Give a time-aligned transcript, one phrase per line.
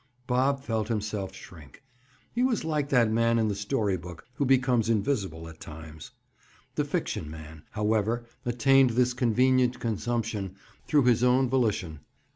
[0.25, 1.83] Bob felt himself shrink.
[2.33, 6.09] He was like that man in the story book who becomes invisible at times.
[6.73, 10.55] The fiction man, however, attained this convenient consummation
[10.87, 11.99] through his own volition.